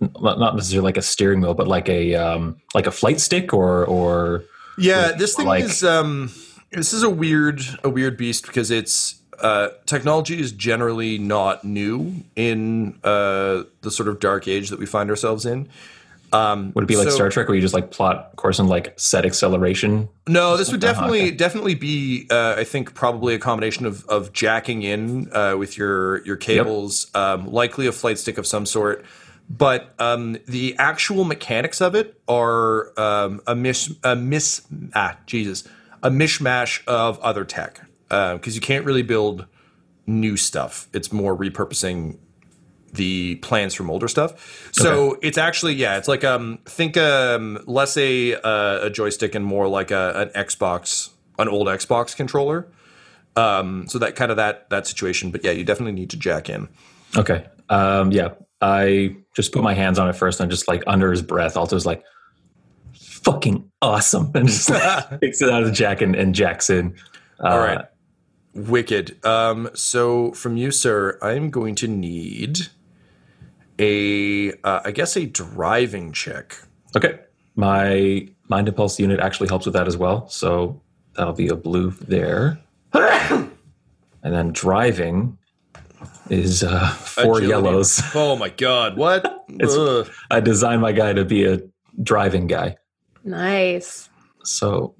[0.00, 3.84] not necessarily like a steering wheel, but like a um, like a flight stick or
[3.86, 4.44] or
[4.78, 6.30] Yeah, this thing like- is um
[6.74, 12.12] this is a weird a weird beast because it's uh technology is generally not new
[12.36, 15.68] in uh the sort of dark age that we find ourselves in.
[16.32, 18.68] Um would it be like so- Star Trek where you just like plot course and
[18.68, 20.08] like set acceleration?
[20.28, 21.30] No, this would Uh-huh, definitely okay.
[21.32, 26.24] definitely be uh, I think probably a combination of of jacking in uh, with your
[26.26, 29.04] your cables, um, likely a flight stick of some sort.
[29.50, 34.62] But um, the actual mechanics of it are um, a miss a miss
[34.94, 35.64] ah Jesus
[36.04, 39.46] a mishmash of other tech because you can't really build
[40.06, 40.88] new stuff.
[40.92, 42.18] It's more repurposing
[42.92, 44.70] the plans from older stuff.
[44.72, 49.44] So it's actually yeah, it's like um think um less a uh, a joystick and
[49.44, 52.68] more like a an Xbox an old Xbox controller.
[53.36, 55.32] Um, so that kind of that that situation.
[55.32, 56.68] But yeah, you definitely need to jack in.
[57.16, 57.46] Okay.
[57.68, 58.34] Um, yeah.
[58.60, 61.76] I just put my hands on it first and just like under his breath, also
[61.76, 62.02] was like,
[63.24, 64.30] fucking awesome.
[64.34, 66.94] And just like, takes it out of the jack and, and jacks in.
[67.40, 67.84] Uh, All right.
[68.54, 69.24] Wicked.
[69.24, 72.68] Um, so from you, sir, I'm going to need
[73.78, 76.56] a, uh, I guess, a driving check.
[76.96, 77.18] Okay.
[77.56, 80.28] My mind impulse unit actually helps with that as well.
[80.28, 80.80] So
[81.14, 82.60] that'll be a blue there.
[82.92, 83.50] and
[84.22, 85.38] then driving
[86.30, 87.46] is uh, four Agility.
[87.48, 88.00] yellows.
[88.14, 88.96] Oh my god!
[88.96, 89.44] What?
[90.30, 91.60] I designed my guy to be a
[92.02, 92.76] driving guy.
[93.24, 94.08] Nice.
[94.44, 94.94] So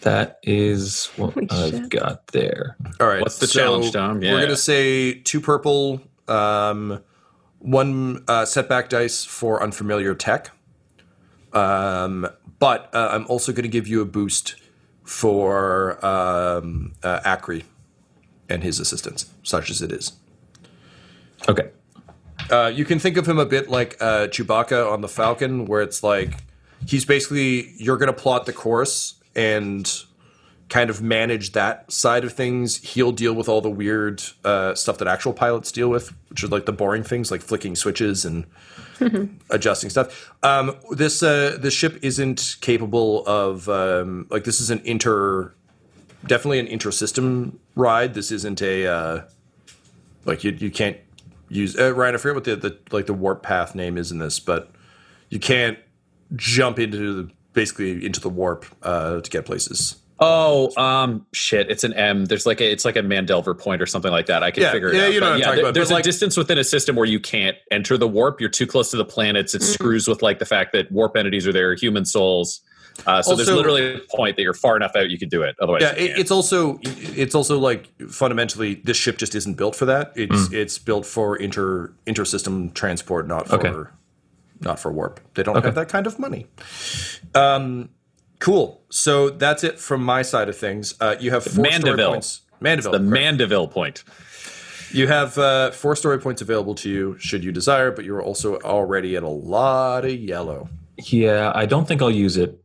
[0.00, 1.88] that is what Holy I've shit.
[1.90, 2.76] got there.
[3.00, 3.20] All right.
[3.20, 4.20] What's the challenge, Tom?
[4.20, 7.02] We're gonna say two purple, um,
[7.58, 10.50] one uh, setback dice for unfamiliar tech.
[11.52, 14.56] Um, but uh, I'm also going to give you a boost
[15.04, 17.64] for um, uh, Acri
[18.48, 20.12] and his assistance, such as it is.
[21.48, 21.70] Okay.
[22.50, 25.82] Uh, you can think of him a bit like uh, Chewbacca on the Falcon, where
[25.82, 26.34] it's like
[26.86, 30.04] he's basically you're going to plot the course and
[30.68, 32.76] kind of manage that side of things.
[32.76, 36.48] He'll deal with all the weird uh, stuff that actual pilots deal with, which are
[36.48, 38.46] like the boring things like flicking switches and
[39.50, 40.32] adjusting stuff.
[40.42, 45.54] Um, this uh, this ship isn't capable of um, like this is an inter,
[46.26, 48.14] definitely an inter-system ride.
[48.14, 49.22] This isn't a uh,
[50.24, 50.98] like you you can't
[51.48, 52.14] use uh, Ryan.
[52.14, 54.70] I forget what the, the like the warp path name is in this, but
[55.30, 55.78] you can't
[56.36, 59.96] jump into the basically into the warp uh, to get places.
[60.20, 61.70] Oh, um, shit!
[61.70, 62.24] It's an M.
[62.24, 64.42] There's like a, it's like a Mandelver point or something like that.
[64.42, 64.98] I can Yeah, figure it out.
[64.98, 65.12] yeah, out.
[65.12, 66.96] you know But what I'm yeah, there- about, there's a like- distance within a system
[66.96, 68.40] where you can't enter the warp.
[68.40, 69.54] You're too close to the planets.
[69.54, 72.60] It screws with like the fact that warp entities are there, human souls.
[73.06, 75.54] Uh, so there's literally a point that you're far enough out you could do it.
[75.62, 80.10] Otherwise, Yeah, it's also it's also like fundamentally this ship just isn't built for that.
[80.16, 83.90] It's it's built for inter inter system transport, not for Okay.
[84.60, 85.20] Not for warp.
[85.34, 86.46] They don't have that kind of money.
[87.34, 87.90] Um,
[88.38, 88.82] cool.
[88.90, 90.94] So that's it from my side of things.
[91.00, 92.10] Uh, you have four story Mandeville.
[92.12, 92.40] points.
[92.60, 92.92] Mandeville.
[92.92, 93.10] the correct.
[93.12, 94.04] Mandeville point.
[94.90, 98.58] You have uh, four story points available to you should you desire, but you're also
[98.60, 100.68] already at a lot of yellow.
[100.98, 102.60] Yeah, I don't think I'll use it.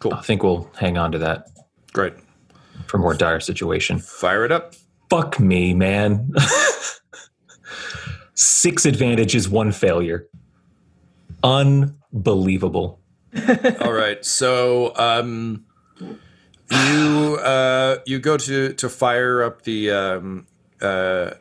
[0.00, 0.12] Cool.
[0.14, 1.46] I think we'll hang on to that
[1.92, 2.14] Great.
[2.86, 3.98] for more dire situation.
[3.98, 4.74] Fire it up.
[5.08, 6.32] Fuck me, man.
[8.34, 10.28] Six advantages, one failure.
[11.42, 13.00] Unbelievable.
[13.80, 14.24] All right.
[14.24, 15.64] So um,
[16.70, 20.46] you uh, you go to to fire up the um,
[20.80, 21.32] uh,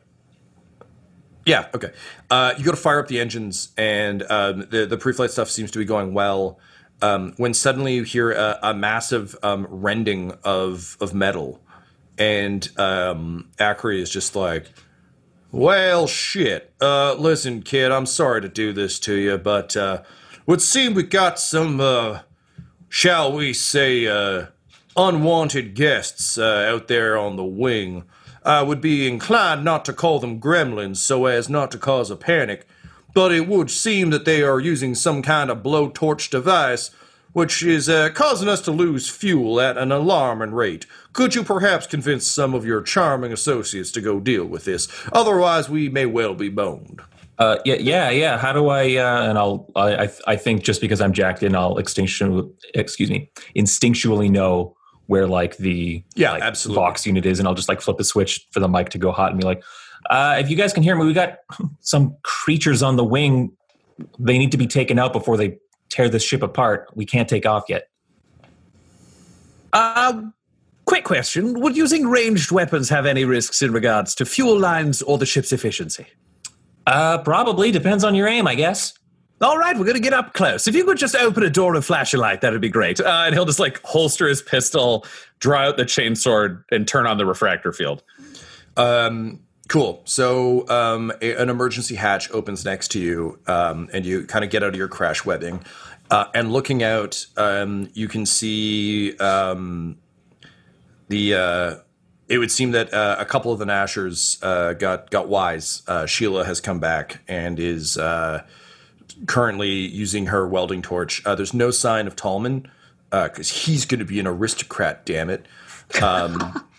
[1.45, 1.91] yeah okay.
[2.29, 5.71] Uh, you go to fire up the engines, and um, the the pre-flight stuff seems
[5.71, 6.59] to be going well.
[7.01, 11.61] Um, when suddenly you hear a, a massive um, rending of of metal,
[12.17, 14.71] and um, Acri is just like.
[15.51, 16.73] Well, shit.
[16.81, 20.03] Uh, listen, kid, I'm sorry to do this to you, but uh,
[20.45, 22.19] would seem we got some, uh,
[22.89, 24.47] shall we say, uh,
[24.97, 28.03] unwanted guests uh, out there on the wing.
[28.43, 32.17] I would be inclined not to call them gremlins so as not to cause a
[32.17, 32.67] panic,
[33.13, 36.91] but it would seem that they are using some kind of blowtorch device
[37.33, 40.85] which is uh, causing us to lose fuel at an alarming rate.
[41.13, 44.87] Could you perhaps convince some of your charming associates to go deal with this?
[45.11, 47.01] Otherwise, we may well be boned.
[47.37, 48.37] Uh, yeah, yeah, yeah.
[48.37, 48.95] How do I?
[48.95, 49.69] Uh, and I'll.
[49.75, 52.51] I, I, think just because I'm jacked in, I'll extinction.
[52.73, 53.29] Excuse me.
[53.55, 56.81] Instinctually know where like the Yeah, like, absolutely.
[56.81, 59.11] Vox unit is, and I'll just like flip a switch for the mic to go
[59.11, 59.63] hot and be like,
[60.09, 61.37] uh, "If you guys can hear me, we got
[61.81, 63.51] some creatures on the wing.
[64.17, 66.89] They need to be taken out before they tear this ship apart.
[66.95, 67.89] We can't take off yet."
[69.73, 70.23] Uh,
[70.85, 75.17] quick question: Would using ranged weapons have any risks in regards to fuel lines or
[75.17, 76.07] the ship's efficiency?
[76.85, 78.93] Uh, probably depends on your aim, I guess.
[79.39, 80.67] All right, we're going to get up close.
[80.67, 82.99] If you could just open a door and flash a light, that'd be great.
[82.99, 85.05] Uh, and he'll just like holster his pistol,
[85.39, 88.01] draw out the chainsword, and turn on the refractor field.
[88.77, 90.01] Um, cool.
[90.05, 94.51] So um, a, an emergency hatch opens next to you, um, and you kind of
[94.51, 95.63] get out of your crash webbing.
[96.09, 99.97] Uh, and looking out, um, you can see um,
[101.09, 101.35] the.
[101.35, 101.75] Uh,
[102.29, 105.81] it would seem that uh, a couple of the Gnashers uh, got got wise.
[105.87, 108.43] Uh, Sheila has come back and is uh,
[109.27, 111.23] currently using her welding torch.
[111.23, 112.69] There's no sign of Tallman
[113.09, 115.05] because he's going to be an aristocrat.
[115.05, 115.45] Damn it.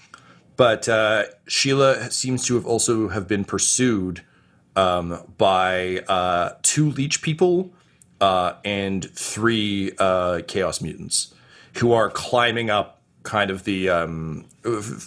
[0.59, 4.23] Um, but uh, Sheila seems to have also have been pursued
[4.77, 7.73] um, by uh, two leech people
[8.21, 11.35] uh, and three uh, chaos mutants
[11.75, 14.47] who are climbing up kind of the um,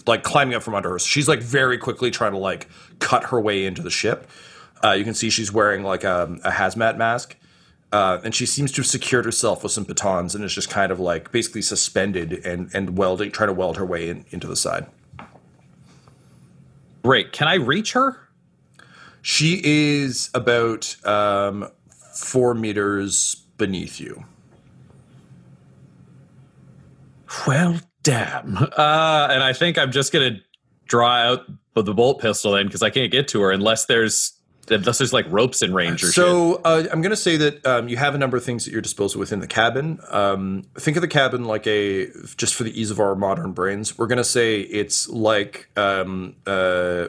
[0.07, 0.99] like climbing up from under her.
[0.99, 4.29] So she's like very quickly trying to like cut her way into the ship.
[4.83, 7.35] Uh, you can see she's wearing like a, a hazmat mask.
[7.93, 10.93] Uh, and she seems to have secured herself with some batons and is just kind
[10.93, 14.55] of like basically suspended and, and welding, trying to weld her way in, into the
[14.55, 14.87] side.
[17.03, 17.31] Great.
[17.31, 18.27] Can I reach her?
[19.21, 21.69] She is about um,
[22.15, 24.25] four meters beneath you.
[27.47, 28.57] Well, damn.
[28.57, 30.41] Uh, and I think I'm just gonna
[30.85, 34.33] draw out the bolt pistol then because I can't get to her unless there's
[34.71, 36.15] unless there's like ropes and range or shit.
[36.15, 38.73] So uh, I'm going to say that um, you have a number of things at
[38.73, 39.99] your disposal within the cabin.
[40.09, 42.07] Um, think of the cabin like a
[42.37, 43.97] just for the ease of our modern brains.
[43.97, 47.07] We're going to say it's like um, uh,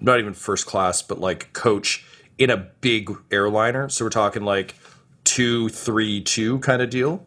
[0.00, 2.04] not even first class, but like coach
[2.38, 3.88] in a big airliner.
[3.88, 4.74] So we're talking like
[5.24, 7.24] two, three, two kind of deal.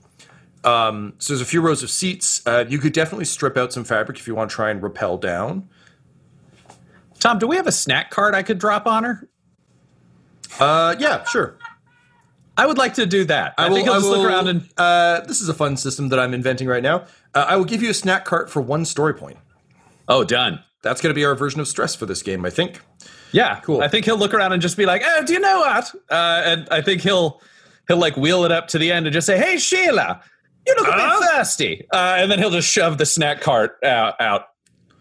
[0.64, 2.46] Um, so there's a few rows of seats.
[2.46, 5.18] Uh, you could definitely strip out some fabric if you want to try and rappel
[5.18, 5.70] down.
[7.20, 9.28] Tom, do we have a snack cart I could drop on her?
[10.60, 11.58] Uh, yeah, sure.
[12.56, 13.54] I would like to do that.
[13.58, 16.34] I, think I'll just look around and Uh, this is a fun system that I'm
[16.34, 17.06] inventing right now.
[17.34, 19.38] Uh, I will give you a snack cart for one story point.
[20.08, 20.64] oh, done.
[20.84, 22.82] That's going to be our version of stress for this game, I think.
[23.32, 23.82] Yeah, Cool.
[23.82, 26.42] I think he'll look around and just be like, "Oh, do you know what?" Uh,
[26.46, 27.42] and I think he'll
[27.90, 30.22] he'll like wheel it up to the end and just say, "Hey, Sheila,
[30.66, 34.16] you look a bit thirsty," uh, and then he'll just shove the snack cart out,
[34.22, 34.44] out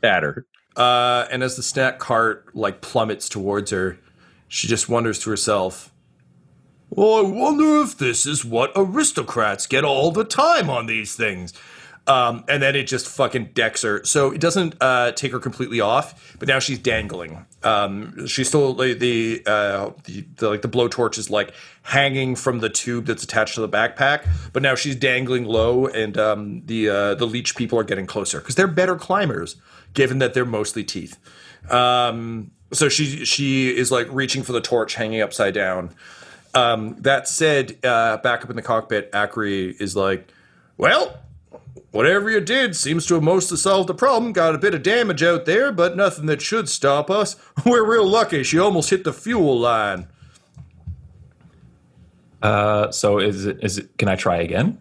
[0.03, 0.45] at her.
[0.77, 3.99] Uh, and as the snack cart like plummets towards her,
[4.49, 5.93] she just wonders to herself,
[6.91, 11.53] "Well, I wonder if this is what aristocrats get all the time on these things."
[12.09, 14.05] Um, and then it just fucking decks her.
[14.05, 17.45] So it doesn't uh, take her completely off, but now she's dangling.
[17.65, 21.53] Um, she's still like, the, uh, the the like the blowtorch is like
[21.83, 26.17] hanging from the tube that's attached to the backpack, but now she's dangling low, and
[26.17, 29.57] um, the uh, the leech people are getting closer because they're better climbers,
[29.97, 31.19] given that they're mostly teeth.
[31.69, 35.91] Um, so she she is like reaching for the torch, hanging upside down.
[36.55, 40.33] Um, that said, uh, back up in the cockpit, Acri is like,
[40.77, 41.19] "Well,
[41.91, 44.33] whatever you did seems to have mostly solved the problem.
[44.33, 47.35] Got a bit of damage out there, but nothing that should stop us.
[47.67, 48.45] We're real lucky.
[48.45, 50.07] She almost hit the fuel line."
[52.43, 54.79] Uh, so is it, is it, can I try again?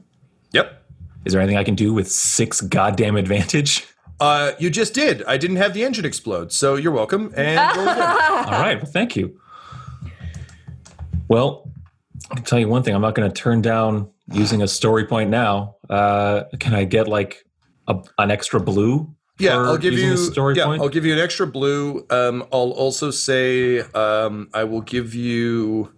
[0.51, 0.83] Yep.
[1.23, 3.87] Is there anything I can do with six goddamn advantage?
[4.19, 5.23] Uh, you just did.
[5.23, 7.33] I didn't have the engine explode, so you're welcome.
[7.35, 7.59] And.
[7.77, 8.77] All right.
[8.81, 9.39] Well, thank you.
[11.27, 11.69] Well,
[12.31, 12.95] I can tell you one thing.
[12.95, 15.75] I'm not going to turn down using a story point now.
[15.89, 17.45] Uh, can I get like
[17.87, 19.13] a, an extra blue?
[19.37, 20.15] Yeah, I'll give you.
[20.15, 20.81] story yeah, point?
[20.81, 22.05] I'll give you an extra blue.
[22.09, 25.91] Um, I'll also say um, I will give you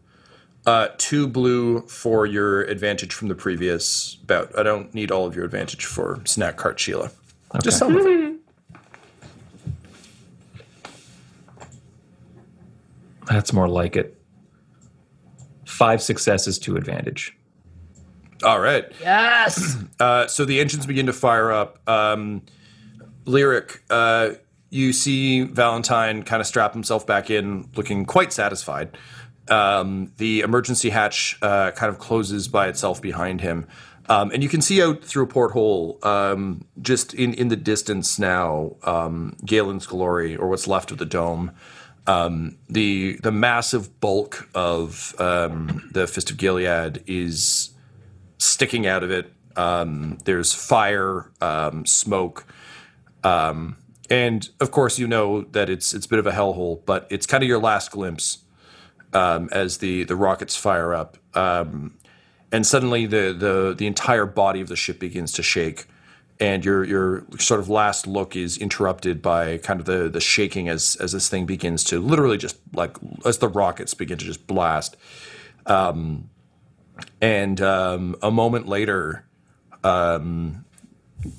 [0.66, 4.58] uh, two blue for your advantage from the previous bout.
[4.58, 7.12] I don't need all of your advantage for snack cart Sheila.
[7.64, 8.36] Just some of it.
[13.28, 14.20] That's more like it.
[15.66, 17.38] Five successes, two advantage.
[18.44, 18.86] All right.
[19.02, 19.78] Yes.
[20.00, 21.80] Uh, so the engines begin to fire up.
[21.90, 22.44] Um,
[23.26, 24.34] Lyric, uh,
[24.70, 28.96] you see Valentyne kind of strap himself back in, looking quite satisfied.
[29.50, 33.66] Um, the emergency hatch uh, kind of closes by itself behind him.
[34.10, 38.18] Um, and you can see out through a porthole, um, just in, in the distance
[38.18, 41.52] now, um, Galen's glory, or what's left of the dome.
[42.06, 47.72] Um, the the massive bulk of um, the Fist of Gilead is
[48.38, 49.34] sticking out of it.
[49.58, 51.32] Um, there's fire,
[51.84, 52.46] smoke,
[53.24, 57.26] and of course you know that it's it's a bit of a hellhole, but it's
[57.26, 58.38] kind of your last glimpse
[59.14, 61.98] as the the rockets fire up, um,
[62.52, 65.86] and suddenly the the the entire body of the ship begins to shake.
[66.40, 70.70] And your your sort of last look is interrupted by kind of the the shaking
[70.70, 74.48] as as this thing begins to literally just like as the rockets begin to just
[74.48, 74.98] blast.
[77.22, 79.26] And um, a moment later,
[79.84, 80.66] um,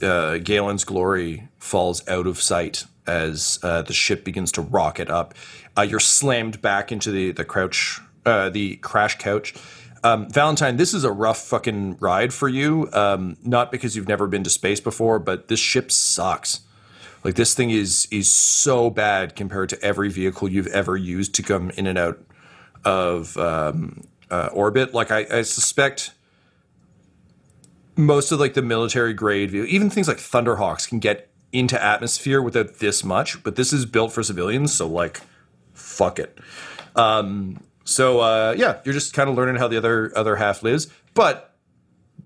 [0.03, 5.35] uh, Galen's glory falls out of sight as uh, the ship begins to rocket up.
[5.77, 9.55] Uh, you're slammed back into the the crouch, uh, the crash couch.
[10.05, 12.89] Um, Valentyne, this is a rough fucking ride for you.
[12.93, 16.61] Um, not because you've never been to space before, but this ship sucks.
[17.25, 21.43] Like this thing is is so bad compared to every vehicle you've ever used to
[21.43, 22.21] come in and out
[22.85, 24.95] of um, uh, orbit.
[24.95, 26.13] Like I, I suspect
[27.97, 32.41] most of like the military grade, vehi- even things like Thunderhawks can get into atmosphere
[32.41, 35.21] without this much, but this is built for civilians, so like,
[35.73, 36.39] fuck it.
[36.95, 40.89] Um, so uh, yeah, you're just kind of learning how the other other half lives,
[41.15, 41.55] but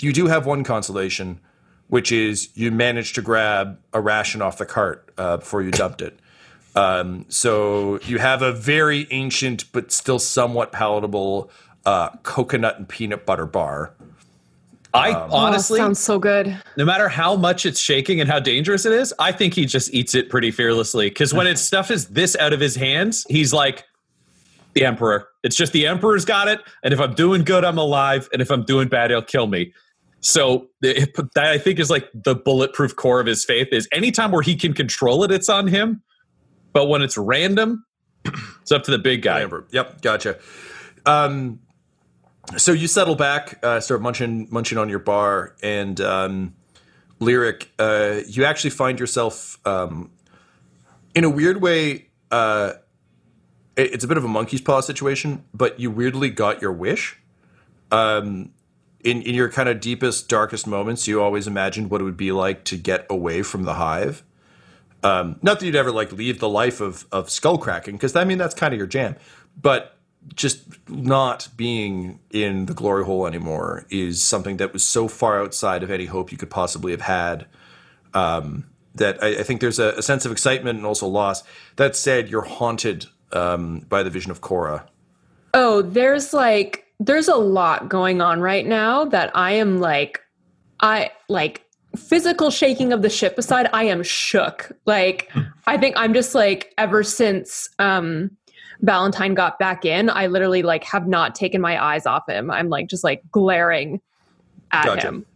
[0.00, 1.38] you do have one consolation,
[1.86, 6.02] which is you managed to grab a ration off the cart uh, before you dumped
[6.02, 6.18] it.
[6.74, 11.48] Um, so you have a very ancient but still somewhat palatable
[11.86, 13.94] uh, coconut and peanut butter bar.
[14.94, 16.60] I Oh, honestly, sounds so good.
[16.76, 19.94] no matter how much it's shaking and how dangerous it is, I think he just
[19.94, 21.08] eats it pretty fearlessly.
[21.08, 23.84] Because when it's stuff is this out of his hands, he's like
[24.74, 25.28] the emperor.
[25.42, 28.50] It's just the emperor's got it, and if I'm doing good, I'm alive, and if
[28.50, 29.72] I'm doing bad, he'll kill me.
[30.20, 34.30] So it, that I think is like the bulletproof core of his faith is anytime
[34.30, 36.02] where he can control it, it's on him.
[36.72, 37.84] But when it's random,
[38.62, 39.40] it's up to the big guy.
[39.40, 39.66] Amber.
[39.72, 40.38] Yep, gotcha.
[41.04, 41.58] Um,
[42.56, 46.54] so you settle back, uh, start munching munching on your bar, and um,
[47.18, 47.70] lyric.
[47.78, 50.10] Uh, you actually find yourself um,
[51.14, 52.08] in a weird way.
[52.30, 52.74] Uh,
[53.76, 57.18] it's a bit of a monkey's paw situation, but you weirdly got your wish.
[57.90, 58.52] Um,
[59.04, 62.32] in in your kind of deepest, darkest moments, you always imagined what it would be
[62.32, 64.22] like to get away from the hive.
[65.02, 68.24] Um, not that you'd ever like leave the life of of skull cracking, because I
[68.24, 69.16] mean that's kind of your jam.
[69.60, 69.96] But
[70.34, 75.82] just not being in the glory hole anymore is something that was so far outside
[75.82, 77.46] of any hope you could possibly have had.
[78.14, 81.42] Um, that I, I think there's a, a sense of excitement and also loss.
[81.76, 84.86] That said, you're haunted um, by the vision of Korra.
[85.54, 90.20] Oh, there's like there's a lot going on right now that I am like
[90.80, 91.64] I like
[91.96, 94.72] physical shaking of the ship aside, I am shook.
[94.86, 95.30] Like
[95.66, 98.30] I think I'm just like ever since um
[98.84, 102.50] Valentyne got back in, I literally like have not taken my eyes off him.
[102.50, 104.00] I'm like just like glaring
[104.72, 105.08] at Gotcha.
[105.08, 105.26] him.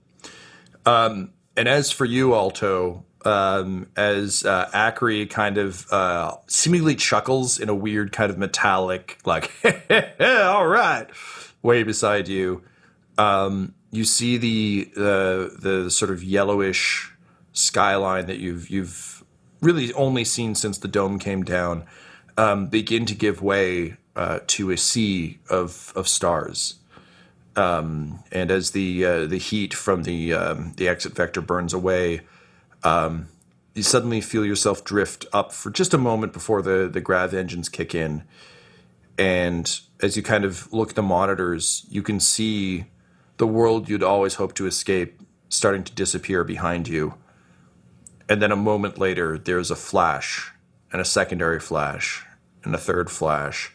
[0.84, 4.70] Um, and as for you, Alto, um, as uh,
[5.30, 9.50] kind of uh, seemingly chuckles in a weird kind of metallic, like,
[10.20, 11.06] all right,
[11.62, 12.62] way beside you,
[13.18, 17.12] um, you see the, the the sort of yellowish
[17.52, 19.24] skyline that you've you've
[19.60, 21.84] really only seen since the dome came down
[22.36, 26.74] um, begin to give way uh, to a sea of of stars.
[27.56, 32.20] Um, and as the uh, the heat from the um, the exit vector burns away,
[32.82, 33.28] um,
[33.74, 37.68] you suddenly feel yourself drift up for just a moment before the the grav engines
[37.68, 38.24] kick in.
[39.18, 42.86] And as you kind of look at the monitors, you can see
[43.38, 47.14] the world you'd always hoped to escape starting to disappear behind you.
[48.28, 50.52] And then a moment later, there's a flash,
[50.92, 52.24] and a secondary flash,
[52.64, 53.72] and a third flash.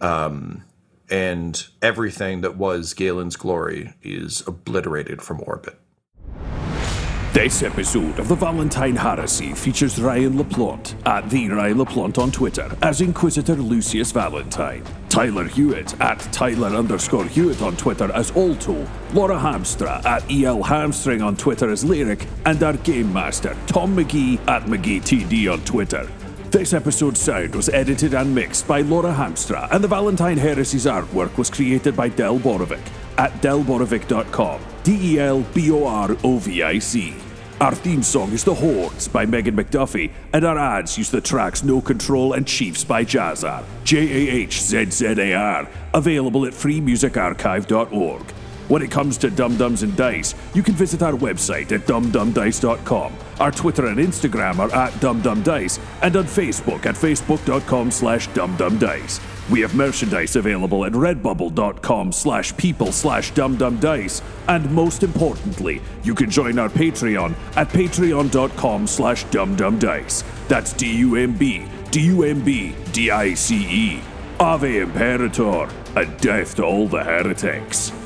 [0.00, 0.64] Um,
[1.10, 5.78] and everything that was Galen's glory is obliterated from orbit.
[7.38, 12.68] This episode of the Valentyne Heresy features Ryan LaPlante at the Ryan LaPlante on Twitter
[12.82, 19.38] as Inquisitor Lucius Valentyne, Tyler Hewitt at Tyler underscore Hewitt on Twitter as Alto, Laura
[19.38, 24.64] Hamstra at EL Hamstring on Twitter as Lyric, and our Game Master Tom McGee at
[24.64, 26.10] McGeeTD on Twitter.
[26.50, 31.38] This episode's sound was edited and mixed by Laura Hamstra, and the Valentyne Heresy's artwork
[31.38, 32.84] was created by Del Borovic
[33.16, 34.60] at delborovic.com.
[34.82, 37.14] D E L B O R O V I C.
[37.60, 41.64] Our theme song is The Hordes by Megan McDuffie, and our ads use the tracks
[41.64, 43.64] No Control and Chiefs by Jahzzar.
[43.82, 45.68] J A H Z Z A R.
[45.92, 48.30] Available at freemusicarchive.org.
[48.68, 53.12] When it comes to Dumb Dumbs and Dice, you can visit our website at dumbdumbdice.com.
[53.40, 59.37] Our Twitter and Instagram are at dumbdumbdice, and on Facebook at facebook.com slash dumbdumbdice.
[59.50, 66.30] We have merchandise available at redbubble.com slash people slash dumbdumbdice, and most importantly, you can
[66.30, 70.24] join our Patreon at patreon.com slash dumbdumbdice.
[70.48, 74.00] That's D-U-M-B, D-U-M-B, D-I-C-E.
[74.40, 77.97] Ave Imperator, and death to all the heretics.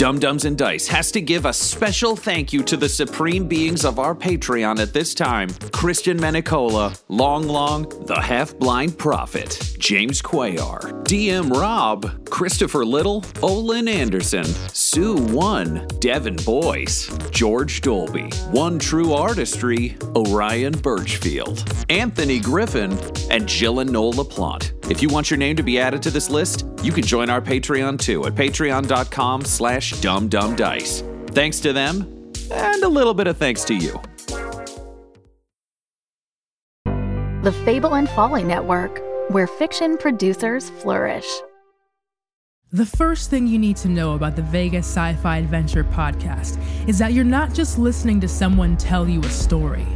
[0.00, 3.84] Dumb Dumbs and Dice has to give a special thank you to the supreme beings
[3.84, 10.22] of our Patreon at this time Christian Menicola, Long Long, The Half Blind Prophet, James
[10.22, 19.12] Cuellar, DM Rob, Christopher Little, Olin Anderson, Sue One, Devin Boyce, George Dolby, One True
[19.12, 22.98] Artistry, Orion Birchfield, Anthony Griffin,
[23.30, 24.72] and Jill and Noel LaPlante.
[24.90, 27.40] If you want your name to be added to this list, you can join our
[27.40, 29.42] Patreon too at patreon.com
[29.90, 31.30] slash dumbdumbdice.
[31.30, 34.00] Thanks to them, and a little bit of thanks to you.
[37.42, 41.26] The Fable and Folly Network, where fiction producers flourish.
[42.72, 46.98] The first thing you need to know about the Vegas Sci Fi Adventure podcast is
[46.98, 49.86] that you're not just listening to someone tell you a story.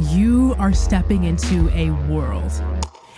[0.00, 2.50] you are stepping into a world.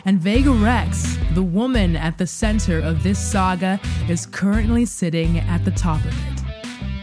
[0.05, 5.65] And Vega Rex, the woman at the center of this saga, is currently sitting at
[5.65, 6.43] the top of it.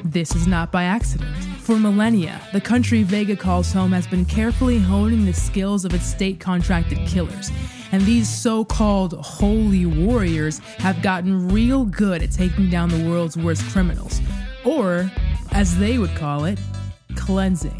[0.03, 1.33] This is not by accident.
[1.61, 6.05] For millennia, the country Vega calls home has been carefully honing the skills of its
[6.05, 7.51] state contracted killers.
[7.91, 13.37] And these so called holy warriors have gotten real good at taking down the world's
[13.37, 14.19] worst criminals.
[14.65, 15.09] Or,
[15.51, 16.59] as they would call it,
[17.15, 17.79] cleansing.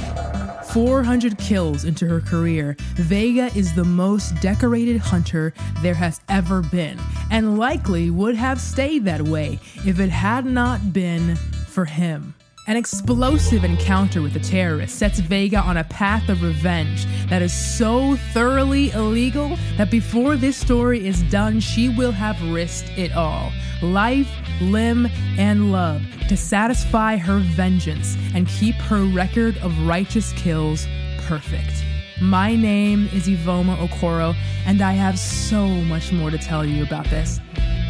[0.74, 5.52] 400 kills into her career, Vega is the most decorated hunter
[5.82, 7.00] there has ever been,
[7.32, 12.36] and likely would have stayed that way if it had not been for him.
[12.70, 17.52] An explosive encounter with the terrorists sets Vega on a path of revenge that is
[17.52, 23.52] so thoroughly illegal that before this story is done, she will have risked it all
[23.82, 24.30] life,
[24.62, 25.10] limb,
[25.40, 30.86] and love to satisfy her vengeance and keep her record of righteous kills
[31.26, 31.89] perfect.
[32.22, 37.06] My name is Ivoma Okoro, and I have so much more to tell you about
[37.06, 37.40] this.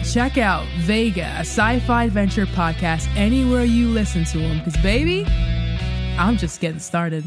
[0.03, 5.25] Check out Vega, a sci fi adventure podcast, anywhere you listen to them, because, baby,
[6.19, 7.23] I'm just getting started.